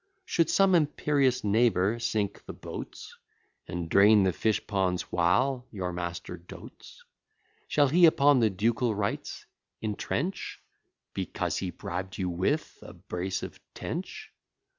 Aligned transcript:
Should 0.25 0.49
some 0.49 0.73
imperious 0.73 1.43
neighbour 1.43 1.99
sink 1.99 2.43
the 2.47 2.53
boats, 2.53 3.15
And 3.67 3.87
drain 3.87 4.23
the 4.23 4.33
fish 4.33 4.65
ponds, 4.65 5.11
while 5.11 5.67
your 5.69 5.93
master 5.93 6.37
dotes; 6.37 7.03
Shall 7.67 7.89
he 7.89 8.07
upon 8.07 8.39
the 8.39 8.49
ducal 8.49 8.95
rights 8.95 9.45
intrench, 9.79 10.59
Because 11.13 11.57
he 11.57 11.69
bribed 11.69 12.17
you 12.17 12.31
with 12.31 12.79
a 12.81 12.93
brace 12.93 13.43
of 13.43 13.59
tench? 13.75 14.33